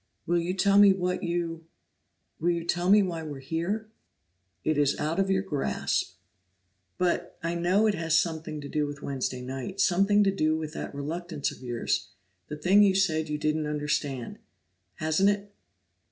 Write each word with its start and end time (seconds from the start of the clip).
Will 0.25 0.39
you 0.39 0.55
tell 0.55 0.79
me 0.79 0.93
what 0.93 1.21
you 1.21 1.67
will 2.39 2.49
you 2.49 2.63
tell 2.65 2.89
me 2.89 3.03
why 3.03 3.21
we're 3.21 3.37
here?" 3.39 3.87
"It 4.63 4.75
is 4.75 4.99
out 4.99 5.19
of 5.19 5.29
your 5.29 5.43
grasp." 5.43 6.15
"But 6.97 7.37
I 7.43 7.53
know 7.53 7.85
it 7.85 7.93
has 7.93 8.17
something 8.19 8.61
to 8.61 8.67
do 8.67 8.87
with 8.87 9.03
Wednesday 9.03 9.41
night, 9.41 9.79
something 9.79 10.23
to 10.23 10.31
do 10.33 10.57
with 10.57 10.73
that 10.73 10.95
reluctance 10.95 11.51
of 11.51 11.61
yours, 11.61 12.07
the 12.47 12.57
thing 12.57 12.81
you 12.81 12.95
said 12.95 13.29
you 13.29 13.37
didn't 13.37 13.67
understand. 13.67 14.39
Hasn't 14.97 15.29
it?" 15.29 15.53